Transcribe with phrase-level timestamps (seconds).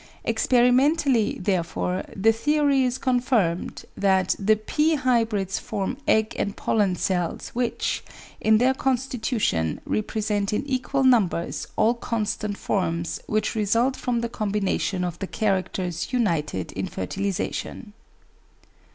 [0.25, 6.57] APPENDIX 337 Experimentally, therefore, the theory is confirmed that the pea hybrids form egg and
[6.57, 8.03] pollen cells which,
[8.39, 15.03] in their constitution, represent in equal numbers all constant forms which residt from the combination
[15.03, 17.93] of the characters united in fertilisation.